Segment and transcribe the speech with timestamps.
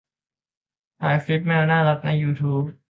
[1.01, 2.61] หาคลิปแมวน่ารักในยูทูบ